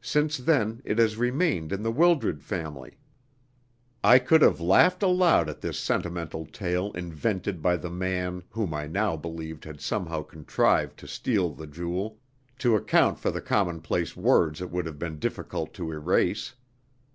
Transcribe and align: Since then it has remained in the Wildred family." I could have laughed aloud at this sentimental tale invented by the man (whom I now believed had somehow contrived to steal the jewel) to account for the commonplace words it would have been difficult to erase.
Since 0.00 0.38
then 0.38 0.80
it 0.86 0.98
has 0.98 1.18
remained 1.18 1.70
in 1.70 1.82
the 1.82 1.92
Wildred 1.92 2.42
family." 2.42 2.96
I 4.02 4.18
could 4.18 4.40
have 4.40 4.58
laughed 4.58 5.02
aloud 5.02 5.50
at 5.50 5.60
this 5.60 5.78
sentimental 5.78 6.46
tale 6.46 6.92
invented 6.92 7.60
by 7.60 7.76
the 7.76 7.90
man 7.90 8.42
(whom 8.48 8.72
I 8.72 8.86
now 8.86 9.18
believed 9.18 9.64
had 9.66 9.82
somehow 9.82 10.22
contrived 10.22 10.98
to 11.00 11.06
steal 11.06 11.50
the 11.50 11.66
jewel) 11.66 12.18
to 12.60 12.74
account 12.74 13.18
for 13.18 13.30
the 13.30 13.42
commonplace 13.42 14.16
words 14.16 14.62
it 14.62 14.70
would 14.70 14.86
have 14.86 14.98
been 14.98 15.18
difficult 15.18 15.74
to 15.74 15.92
erase. 15.92 16.54